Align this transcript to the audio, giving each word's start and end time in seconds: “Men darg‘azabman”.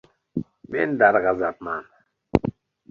“Men 0.77 0.97
darg‘azabman”. 1.03 1.87